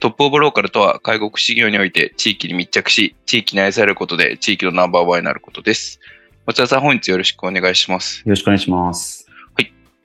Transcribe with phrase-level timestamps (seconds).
[0.00, 6.00] トップオブローカルとは介護福祉業において地域に密着し、地域に愛されることで地域のナンバーワンになることです。
[6.46, 8.20] 松田さん、本日よろしくお願いします。
[8.20, 9.28] よろしくお願いします。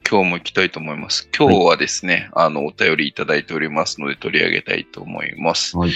[0.10, 1.30] 今日も行きたいと思います。
[1.36, 5.78] 今日はですね、あの、お便りいただいておりますので取り上げたいと思います。
[5.78, 5.92] はい。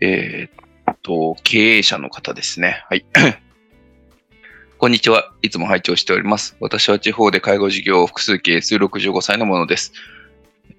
[0.00, 2.84] えーっと、経営者の方ですね。
[2.88, 3.04] はい。
[4.78, 5.32] こんにちは。
[5.42, 6.56] いつも拝聴しております。
[6.58, 9.92] 私は地方で介護事業を複数経営する65歳のものです。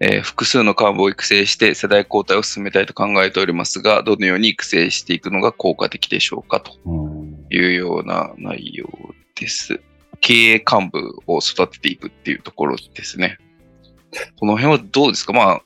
[0.06, 8.90] えー複数の幹部を育成して世代交代を進めたいと考えておりますが、どのように育成していくのが効果的でしょうかとうんいうような内容
[9.36, 9.80] です。
[10.20, 13.38] 経営幹部を育てていくっていうところですね。
[14.40, 15.34] この辺はどうですか？
[15.34, 15.62] まあ、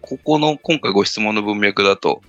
[0.00, 2.22] ここの今回ご質問の文脈だと、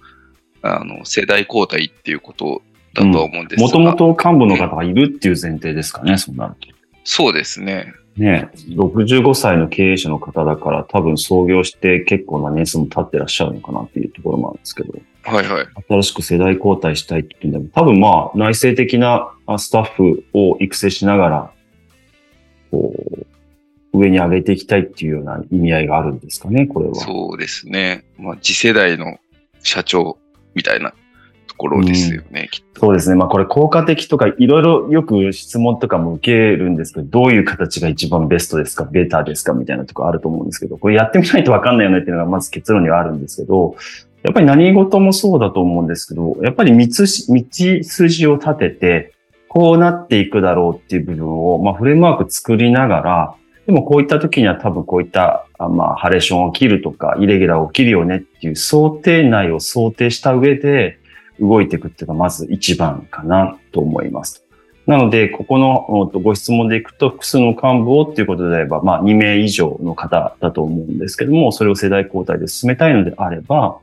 [0.61, 2.61] あの、世代交代っていうこと
[2.93, 6.67] だとは思うんですが、もともと幹部の方がいるっていう前提ですかね、そうなると。
[7.03, 7.93] そうですね。
[8.19, 15.67] ね65歳の経営者の方だから多分創業して結構な年数も経ってらっしゃるのかなっていうところもあるんですけど、はいはい。
[15.87, 21.51] 新しく世代交代したいって言うんで多分まあ内政的なあスタッフを育成しながら、
[22.71, 26.95] こう、上に上げていきたいっていうような意味合いがあるんですかね、これは。
[26.95, 28.05] そうですね。
[28.17, 29.17] まあ、次世代の
[29.61, 30.17] 社長
[30.53, 30.97] みたいなと
[31.59, 32.79] ころですよね、きっと。
[32.79, 33.15] そうですね。
[33.15, 43.75] まあこれ効果的とかいろいろよく質問とかも受けるんですけど、どういう形が一番ベストですかベータですかみたいなとこあると思うんですけど、これやってみないとわかんないよねっていうのがまず結論にはあるんですけど、
[44.23, 49.13] やっぱり何事もそうだと思うんですけど、やっぱり道筋を立てて、
[49.47, 60.98] こうなっていくだろうっていう部分を、まあフレームワーク作りながら、でもこういった時には多分こういった、あまあハレーション起きるとか、イレギュラー起きるよねっていう想定内を想定した上で、
[61.39, 64.45] 動いていくっていうのがまず一番かなと思います。
[64.87, 73.77] なので、ここのご質問でいくと、複数の幹部をっていうことであれば、まあ2名以上の方だと思うんですけども、それを世代交代で進めたいのであれば、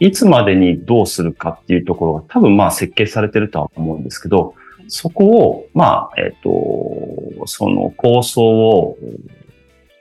[0.00, 4.54] いつまでにどうするかっていうところが多分まあ設計されてるとは思うんですけど、
[4.88, 8.98] そこを、まあ、えっ、と、その構想を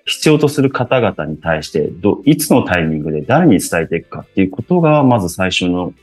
[0.05, 5.93] 必要とする方々に対してど、いつのタイミングで誰に伝えていくかっていうことが、まず最初の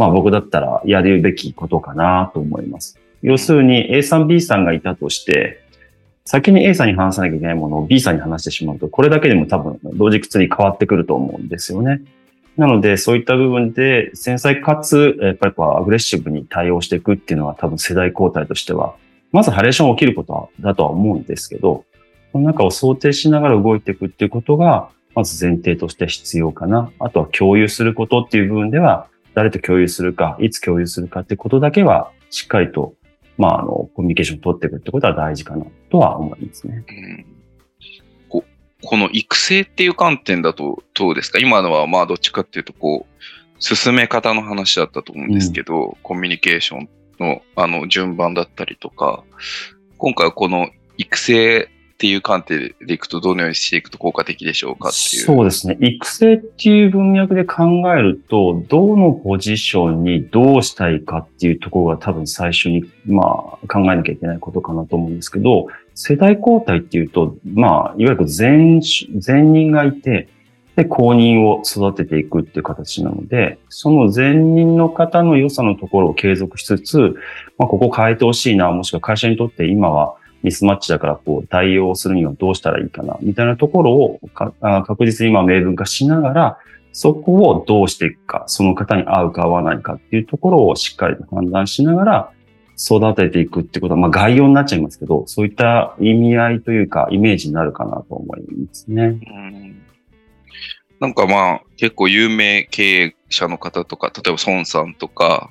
[0.00, 2.98] まあ僕だったらやるべきことかなと思います。
[3.20, 5.60] 要するに A さん B さんがいたとして、
[6.24, 12.00] 先に A さんに話さなきゃいけないものを B さんに話してしまうと、これだけでも多分同軸に変わってくると思うんですよね。
[12.56, 18.94] なので、そういった部分で繊細かつ、やっぱりこうアグレッシブに対応していくっていうのは多分世代交代としては、
[19.32, 21.84] まずハレーション起きることだとは思うんですけど、
[22.32, 26.90] その中を想定しながら動いていくっていうことが、まず前提として必要かな。
[27.00, 32.94] あとは共有することっていう部分では、誰と共有するか、いつ共有するかってことだけは、しっかりと、
[33.38, 36.84] まあ、あの、コミュニケーションを取っていくってことは大事かなとは思いますね。
[36.88, 37.26] うん。
[38.28, 38.44] こ
[38.82, 41.38] この育成っていう観点だとどうですか？
[41.38, 49.22] 今のはまあどっちかっていうとこう、進め方の話だったと思うんですけど、コミュニケーションのあの順番だったりとか、
[49.98, 51.68] 今回はこの育成
[52.00, 55.22] っていう観点でいくとどのようにしていくと効果的でしょうかっていう。
[55.26, 55.76] そうですね。
[55.82, 57.62] 育成っていう文脈で考
[57.94, 63.24] えると、どのポジションにどうしたいかっていうところが多分最初に、ま
[63.62, 68.80] あ、考えなきゃいけないことかなと思うんですけど、世代交代っていうと、まあ、いわゆる前、
[69.22, 70.30] 前任がいて、
[70.76, 76.98] で、後任を育てていくっていう形なので、その前任の方の良さのところを継続しつつ、
[77.58, 86.58] まあ、ここ変えてほしいな、もしくは会社にとって今はミスマッチだから、こう、対応するにはどうしたらいいかな、みたいなところをかあ確実に今明文化しながら、
[86.92, 92.32] そこをどうしていくか、その方に合うか合わないかっていうところをしっかりと判断しながら、
[92.76, 99.02] 育てていくってことは、まあ概要になっちゃいますけど、そういった意味合いというか、イメージになるかなと思いますね。
[99.04, 99.82] うん
[101.00, 105.50] なんかまあ結構有名経営者の方とか、例えば孫さんとか、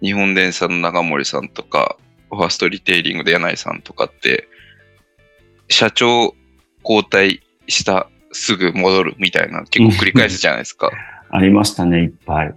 [0.00, 1.96] 日本電産の長森さんとか、
[2.34, 4.48] ファーストリテイリングで柳井さんとかって、
[5.68, 6.34] 社長
[6.84, 10.90] 交代したすぐ戻るみたいな結構繰り返すじゃないですか。
[11.30, 12.54] ありましたね、いっぱい。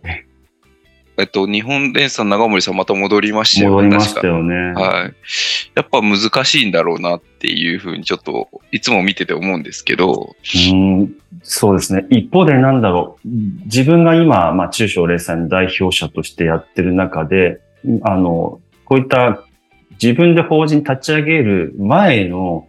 [1.20, 3.76] えっと、日本電産長森さんまた戻りましたよね。
[3.76, 4.76] 戻りました確よね。
[4.76, 5.14] かはい。
[5.74, 10.36] やっぱ難しいんだろうなっていうふうにちょっといつも見てて思うんですけど、
[10.72, 12.06] うんそうですね。
[12.12, 13.30] 一方でなんだろう。
[13.66, 17.62] 自分が今、まあ、中小零細の代表者としてやってる中で、
[18.04, 19.44] あの、こういった
[20.02, 22.68] 自分で法人立ち上げる前の、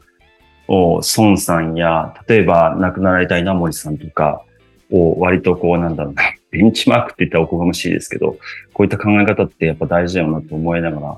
[0.70, 4.42] お孫さんや、例えば亡くなられた稲森さんとか
[4.90, 8.36] を割とこうなんだろうな、 ベンチマークって言ったらおこがましいですけど、
[8.74, 11.16] こういった考え方ってやっぱ大事だよなと思いながら、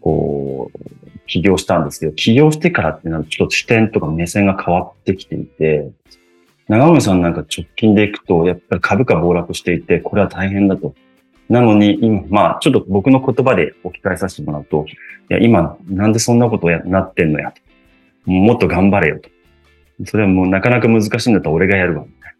[0.00, 5.90] こう、起業したんですけど、起業してからってなんかちょっと視点とか目線が変わってきていて、
[6.68, 10.94] 長森さんなんか直近でいくと、やっぱり株価暴落していて、これは大変だと。
[11.48, 14.86] なのに、今、まあ、ちょっと僕の言葉で置き換えさせてもらうと、
[15.30, 18.30] いや、今、なんでそんなことやなってんのやと。
[18.30, 19.30] もっと頑張れよと。
[20.04, 22.04] それはもうなかなか難しいんだったら俺がやるわ。
[22.04, 22.38] みたいな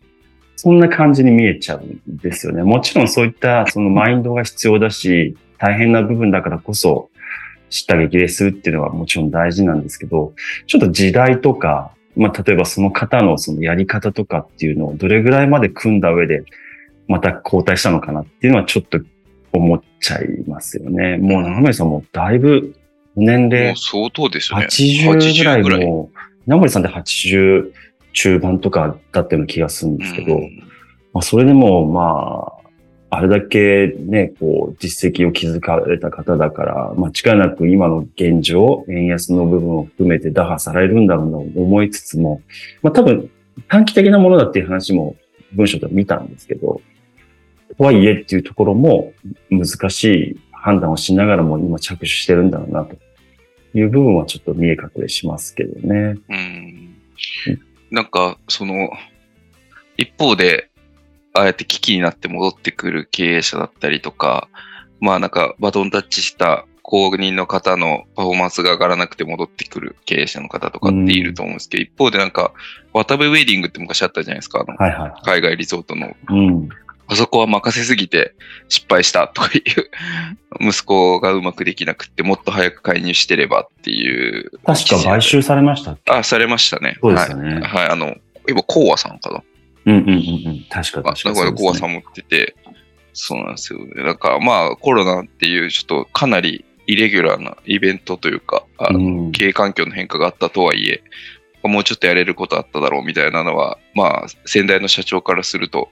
[0.56, 2.62] そんな感じに見えちゃうんですよね。
[2.62, 7.10] もちろんそういったそのマインドが必要だし、大変な部分だからこそ、
[7.70, 10.34] 知った激励するっていうのはもちろん大事なんですけど、
[10.66, 16.44] ちょっと時代とか、まあ、例えばその方のそのやり方とかっていうのをどれぐらいまで組んだ上で、
[17.08, 19.00] また交代したのかなっていうのはちょっと
[19.52, 21.16] 思っちゃいますよね。
[21.16, 22.74] もう長森さんもだいぶ
[23.16, 24.66] 年も齢う相当ですよね。
[24.66, 26.10] 80ぐらい80ぐらいも、
[26.46, 27.72] 長森さんって80
[28.12, 30.68] 中盤とかだったような気がするんですけど、うん
[31.12, 32.52] まあ、それでも、ま
[33.10, 42.42] あ、あれだけね、こう、実績を築かれた方だから、間違いなく今の現状、円安の部分を含めて打破されるんだろうなと思いつつも、
[42.82, 43.30] まあ多分
[43.68, 45.16] 短期的なものだっていう話も
[45.52, 46.82] 文章では見たんですけど、
[47.76, 49.12] とはいえっていうところも
[49.50, 52.96] 難しい判断をしながらも今着手してるんだろうなと
[53.74, 56.18] いう部分はちょっと見え隠れしますけどね。
[56.28, 56.88] うん
[57.90, 58.90] なんか、その、
[59.96, 60.70] 一方で、
[61.34, 64.48] ああやって危機になって戻ってくる経営者だったりとか、
[65.00, 72.52] まあなんかバトンタッチした公認の方のパフォーマンスが上がらなくて戻ってくる経営者の方とかっていると思うんですけど、一方でなんか、
[72.92, 75.12] 渡部ウェディングって昔あったじゃないですか、あの、はいはい。
[75.22, 76.68] 海外リゾートの、うん。
[77.08, 78.34] あそこは任せすぎて
[78.68, 79.62] 失敗したとかいう、
[80.60, 84.50] 息子がうまくできなくってもっと早く介入してればっていう。
[84.64, 86.12] 確か買収されましたっけ？
[86.12, 86.98] あ、されましたね。
[87.00, 87.62] そうですよねはい。
[87.62, 88.14] はい、あの、
[88.48, 89.42] 今、コーアさんかな。
[89.86, 90.16] うんうんうんう
[90.52, 90.66] ん。
[90.68, 92.54] 確かあ、確かだからコアさんもってて、
[93.14, 93.80] そうなんですよ。
[94.04, 101.02] だからまあコロナっていうちょっとかなりイレギュラーなイベントというか、あのうん経営環境の変化があったとはいえ、
[101.62, 105.88] もうちょっとやれることあっただろうみたいなのは、まあ先代の社長からすると、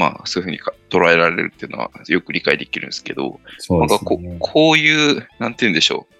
[0.00, 4.18] まあそういうふうにか捉えられるっていうのはよく理解できるんですけど、そうなんかこ。
[4.38, 6.14] こういう、なんて言うんでしょう。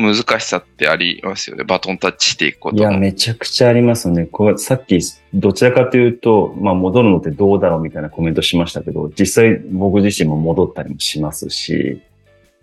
[0.00, 1.64] 難しさってありますよね。
[1.64, 2.90] バトンタッチしていくこいや。
[2.90, 4.26] めちゃくちゃありますよね。
[4.26, 5.00] こうさっき、
[5.32, 12.00] どちらかというと、まあ、戻るのってどうだろうみたいなコメントしましたけど、実際僕自身も戻ったりもしますし、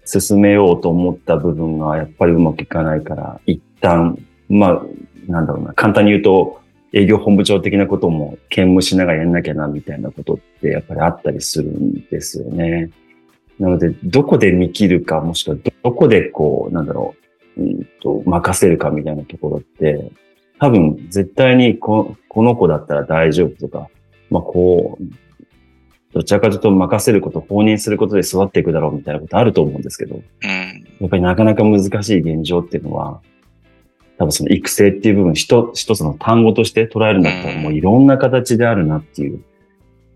[0.05, 4.81] 進めようと思った部分がやっぱりうまくいかないから、一旦、まあ、
[5.27, 6.61] なんだろうな、簡単に言うと、
[6.95, 12.89] 営業本部長的なことも兼務しながらやんなきゃな、みたいなことってやっぱりあったりするんですよね。
[13.59, 17.13] なので、どこで見切るか、もしくはどこでこう、なんだろ
[17.57, 20.09] う、うんと、任せるかみたいなところって、
[20.57, 23.89] 多分絶対にここの子だったら大丈夫とか、
[24.29, 25.03] まあこう、
[26.13, 30.21] どちらかというと任せること、放任することで育っていくだろうみたいなことあると思うんですけど、うん。
[31.01, 33.21] やっぱりなかなか難しい現状っていうのは、
[34.17, 39.43] 多分その育成っていう部分、一一つの単語として捉えるんだったらうんもういろんな形であるなっていう。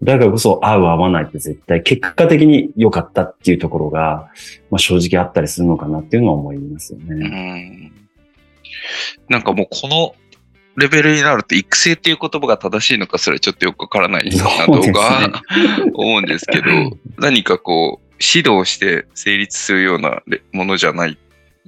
[0.01, 4.29] だからこそ合う合わないって絶対結果的に良かったっていうところが、
[4.71, 7.27] まあ正直あったりするのかなっていうのは思いますようね。
[7.27, 7.91] ん
[9.27, 10.15] なんかもうこの
[10.77, 15.41] レベルになると育成っていう言葉が正しいのかそれちょっとよくわからないなとそうですねか
[15.93, 16.63] 思うんですけど、
[17.17, 21.17] 何かこう指導して成立するようなレものじゃない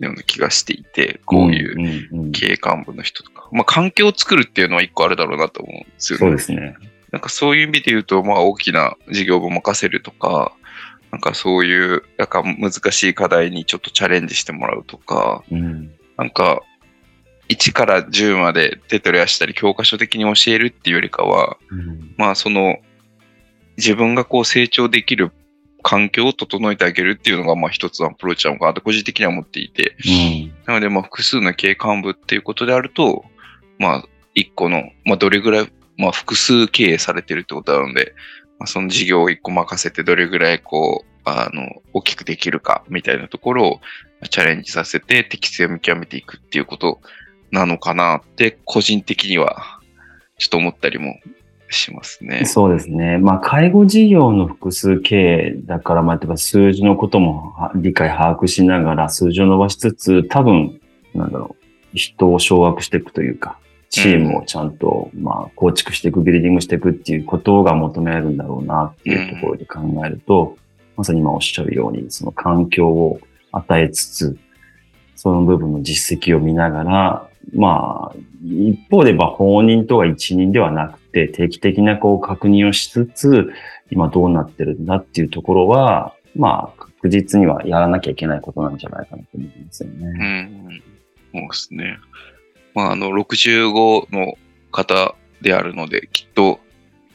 [0.07, 6.25] ような気がしていて、こういう経営幹部の人とか、まあ環境を作るっていうのは一個あるだろうなと思うんですよね。
[6.25, 6.75] そうですね。
[7.11, 10.53] なんかそういう意味で言うと、まあ大きな事業部を任せるとか、
[11.11, 15.91] なんかそういう、なんか難しい課題にちょっとチャレンジしてもらうとか、うん。
[16.17, 16.61] なんか、
[17.49, 22.77] 1から10まで手取り足したり教科書的に教えるっていうよりかは、うんまあその、
[23.77, 25.31] 自分がこう成長できる
[25.81, 30.53] 環境を整えてあげるっていうのが、まあ一つのアプローチなのかなと個人的には思っていて、うん。
[30.65, 33.25] なのでまあ複数の経営幹部っていうことであると、
[33.79, 38.13] まあ一個の、まあどれぐらい、まあ複数経営されてるってことなので、
[38.59, 43.81] まあ、その事業を一個任せてどれぐらいこう、あの、大きくできるかみたいなところを
[44.29, 47.01] チャレンジさせて適性を見極めていくっていうこと
[47.51, 49.79] なのかなって個人的には
[50.37, 51.19] ちょっと思ったりも
[51.71, 52.45] しますね。
[52.45, 53.17] そうですね。
[53.17, 60.79] まあ、介護事業の複数経営だから、まあ、例えば数字のことも理解、把握しながら数字を伸ばしつつ、多分、
[61.13, 63.57] なんだろう、人を掌握していくというか、
[63.89, 70.57] チームをちゃんと、まあ、構築していく、ビルディングしていくっていうことが求められるんだろうなっていうところで考えると、
[70.95, 73.19] まさに今おっしゃるように、その環境を
[73.51, 74.37] 与えつつ、
[75.15, 83.51] その部分の実績を見ながら、まあ、一方で、まあ、放任とは一任ではなく、定期的なこう確認をしつつ、
[83.91, 90.41] 今どうなってるんだっていうところは、まあ、確実にはやらなきゃいけないことなんじゃないかなと思いますようね。
[90.43, 90.81] ん。
[91.33, 91.97] そうですね。
[92.73, 94.37] まあ、あの、65の
[94.71, 96.59] 方であるので、きっと、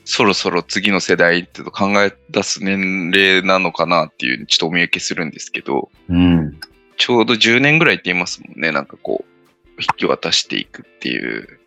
[0.04, 6.60] そろそろ次の世代ってと考え出す年齢なのかなっていう、ちょっとお見受けするんですけど、うん。
[6.96, 8.70] ちょうど10年ぐらいって言いますもんね。
[8.70, 11.60] なんかこう、引き渡していくっていう。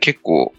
[0.00, 0.54] 結構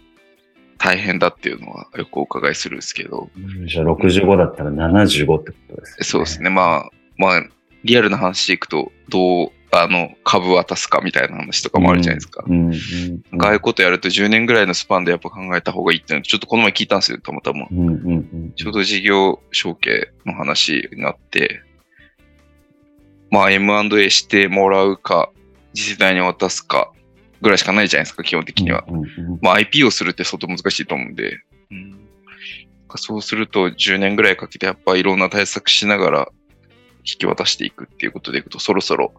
[0.78, 3.30] 大変だっていうのはよくお伺いするんですけど。
[3.66, 6.04] じゃあ65だったら75ってことです、ね。
[6.04, 6.50] そうですね。
[6.50, 7.42] まあ、まあ、
[7.84, 12.44] リアルな話でいくと、どう、あの、株渡すかみたいな話とかもあるじゃないですか。
[12.46, 12.66] うん。
[12.66, 12.70] うん。
[13.32, 17.66] なんかああいうことやると10年ぐらいのスパンでやっぱ考えた方がいいっていうのちょっとこの前聞いたんですよ、たまたま。
[17.70, 17.88] うん。
[17.88, 17.94] うん。
[17.96, 18.52] うん。
[18.54, 21.62] ちょうど事業承継の話になって、
[23.30, 25.30] まあ M&A してもらうか、
[25.74, 26.92] 次世代に渡すか
[27.44, 28.84] ぐらいしかないじゃないですか、基本的には。
[28.88, 28.96] うん。
[28.96, 29.06] うん。
[29.40, 31.38] まあ IP をするって相当難しいと思うんで。
[31.70, 32.00] うん、
[32.96, 36.28] そうすると10年ぐらいかけてやっぱいろんな対策しながら
[37.00, 39.12] 引き渡していくっていうことでいくと、そろそろ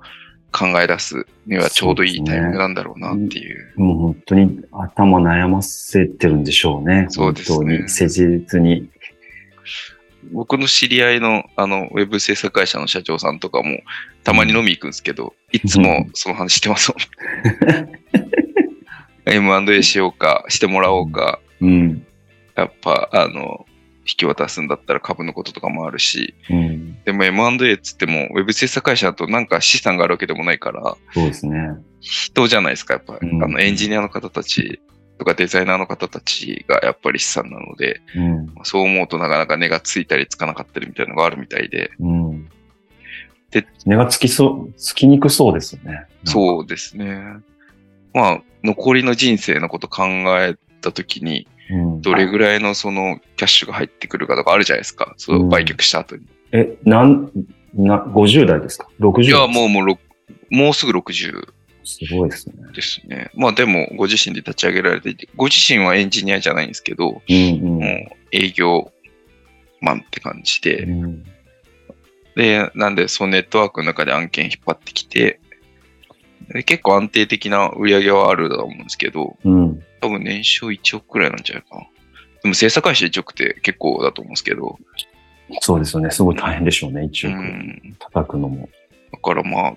[0.52, 3.74] 考え出すにはちょうどいいタイミングなんだろうなっていう。
[3.76, 7.08] もう本当に頭悩ませてるんでしょうね。
[7.10, 8.90] そうですね本当に、切実に。
[10.32, 13.80] 僕の知り合いのあのウェブ制作会社の社長さんとかも
[14.24, 17.00] たまに飲み行くんですけど、いつもその話してますもん。
[19.28, 22.06] M&A しようか、してもらおうか、うん。
[22.56, 23.66] やっぱあの、
[24.08, 27.04] 引き渡すんだったら株のこととかもあるし、うん。
[27.04, 31.58] でも M&A っつっても、ウェブ制作会社だとなんか資産があるわけでもないから、そうですね。
[32.02, 33.18] 人じゃないですか、やっぱ。
[33.20, 34.80] うんあのエンジニアの方たち
[35.18, 38.54] とかデザイナーの方たちがやっぱり資産なので、うん。
[38.64, 42.50] そう思うとなかなか値がついたりつかなかったりみたいなのがあるみたいで、うん。
[43.52, 46.06] で、値がつきそう、つきにくそうですよね。
[46.26, 47.22] そうですね。
[48.14, 50.06] まあ、残りの人生のこと考
[50.40, 52.02] えたときに、うん。
[52.02, 55.14] どれぐらいのそのキャッシュが入ってくるかとかあるじゃないですか。
[55.18, 56.26] そ売却した後に。
[56.52, 57.32] え、なん、
[57.74, 60.00] な、50代ですか ?60 代いや、もう、もうろ、
[60.50, 61.55] もうすぐ60
[61.86, 62.56] すごいですね。
[62.74, 63.30] ですね。
[63.36, 67.80] まあでも、ご自身で立ち上げられていて、ご自身はエンジニアじゃないんですけど、うんうん。
[67.80, 67.82] もう
[68.32, 68.92] 営業
[69.82, 71.24] マンって感じで、うん
[72.36, 75.40] で、なんで、そのネットワークの中で案件引っ張ってきて、
[76.50, 79.84] で結構安定的な売り上げはあると思うんですけど、うん。
[80.02, 81.88] 多分年商1億くらいなんじゃないかな。
[82.44, 84.78] でも制作会社1億って結構だと思うんですけど、
[85.62, 86.12] そうですよね。
[86.12, 87.02] すごい大変でしょうね。
[87.02, 88.70] う1億ん、叩くのも。
[89.12, 89.76] だからまあ、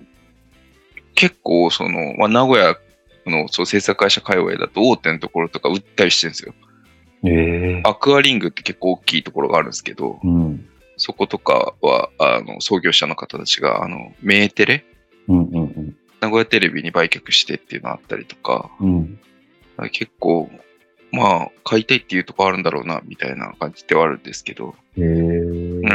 [1.19, 2.77] 結構その、まあ、名古屋
[3.25, 6.53] のそう制作会社界隈だと大手のところとか売ったりしてるんですよ。
[7.25, 10.65] ええアクアリングって結構大きいところがあるんですけど、うん。
[10.95, 14.85] そことかは、あの、創業者の方たちが、あの、メーテレ？
[15.27, 15.97] うんうんうん。
[16.21, 19.19] 名古屋テレビに売却してっていうのあったりとか、うん。
[19.91, 20.49] 結構、
[21.11, 24.75] まあ、買いたいっていうとこあるんだろうな、みたいな感じではあるんですけど。
[24.97, 25.03] へえ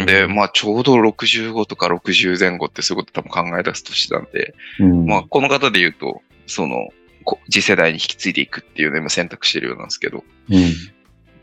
[0.04, 6.88] で、まあ、ちょうど65とか60前後ってそういうこと多分考え出す年なんで、うん、まあ、この方で言うと、その、
[7.24, 10.24] こ次世代に引き継いでいくっていうのを今選択してるようなんですけど、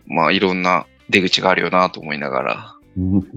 [0.06, 3.28] まあ、いろんな出口があるよなと思いながら、うん。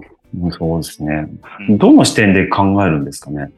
[0.43, 0.53] うん。
[0.53, 1.27] そうですね。
[1.69, 3.51] うんどの視点で考えるんですかね？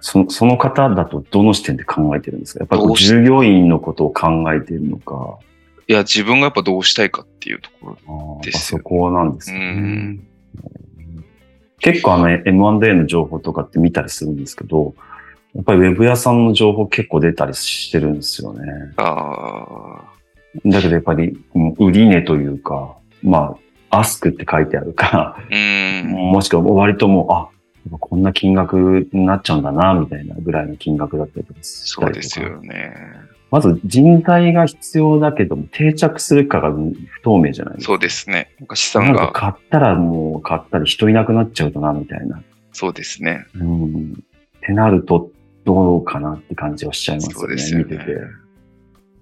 [0.00, 2.60] そその方だとどの視点で考えてるんですか？
[2.60, 5.38] やっぱり従業員のことを考えているのか。
[5.90, 8.40] いや、自分がやっぱどうしたいかっていうところ。
[8.44, 9.70] ですよそこなんですうね。
[9.72, 10.26] ん。
[11.80, 14.94] 結構あの M&A の情報とかって見たりするんですけど、
[15.52, 18.92] やっぱりウェブ屋さんの情報結構出たりしてるんですよね。
[18.98, 20.04] ああ、
[20.64, 22.94] だけどやっぱりうん売り値というか、
[23.24, 23.56] ま
[23.90, 26.08] あ、アスクって書いてあるか、うん。
[26.08, 27.50] もしくは割とも
[27.90, 32.94] う、あ、こんな金額になっちゃうんだな、みたいなぐらいの金額だったりとかそうですよね。
[33.50, 37.74] まず人材が必要だけども定着するかが不透明じゃない？
[37.74, 37.92] ですか。
[37.92, 38.50] そうですね。
[38.60, 42.42] なんか資産が、買ったらもう買ったり人いなくなっちゃうとな、みたいな。
[42.72, 43.46] そうですね。
[43.56, 44.12] うん。
[44.12, 45.30] ってなると、
[45.64, 47.34] どうかなって感じはしちゃいますよね。
[47.38, 48.40] そうですよね見てて。。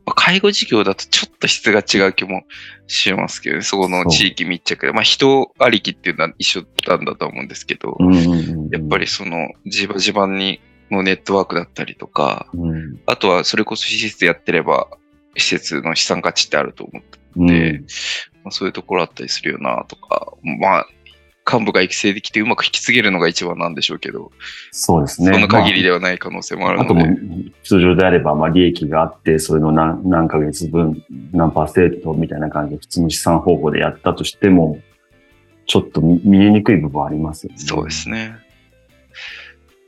[0.09, 2.43] ぱ介護事業だとちょっと質が違う気も
[2.87, 4.93] しますけどね、そこの地域密着で。
[4.93, 14.89] まあ人ありきっていうのは一緒なんだと思うんですけど、うんうんうんやっぱりその地場地盤にのネットワークだったりとか、うんあとはそれこそ施設やってれば、
[15.37, 17.81] 施設の資産価値ってあると思って、うんで
[18.45, 20.87] まあ、そういうところあったりするよなとか、まあ、
[21.51, 24.31] 幹部が育成できてうまく引き継げるのが一番なんでしょうけど、
[24.71, 25.33] そうですね。
[25.33, 31.03] その限りでではない可能性もあるので、通常であれば、まあ利益があって、それの何何ヶ月分、
[31.33, 34.79] 何パーセントみたいな感じで普通の資産方法でやったとしても、
[35.65, 37.59] ちょっと見見えにくい部分ありますよね。
[37.59, 38.37] そうですね。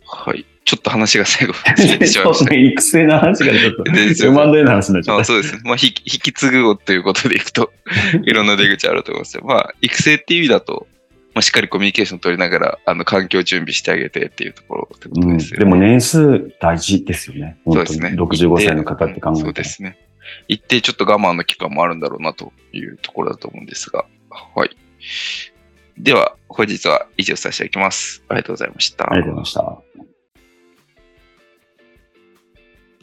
[0.06, 0.46] はい。
[0.64, 5.24] ちょっと話が最後、過ぎてしまいましたね、育成の話がちょっと、M&A の話になっちゃあった。
[5.24, 5.62] そうですね。
[5.64, 7.72] まあ、引き引き継ぐということでいくと、
[8.24, 9.42] いろんな出口あると思いますよ。
[9.44, 10.86] まあ、育成っていう意味だと、
[11.34, 15.64] まあ、しっかりコミュニケーション取りながら、あの、環境準備してあげてっていうところってことうん、ですよね。
[15.64, 17.56] でも年数大事ですよね。
[17.66, 18.10] そうですね。
[18.16, 19.36] 65歳の方って考えたら。
[19.36, 19.96] そうですね。
[20.48, 24.04] 一定ちょっと我慢の期間もあるんだろうなというところだと思うんですが。
[24.54, 24.76] はい。
[25.98, 28.22] では、本日は以上させていただきます。
[28.28, 29.10] ありがとうございました。
[29.10, 30.09] ありがとうございました。